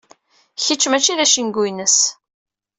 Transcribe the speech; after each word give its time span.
Kečč 0.63 0.83
mačči 0.87 1.13
d 1.17 1.19
acengu-ines. 1.25 1.97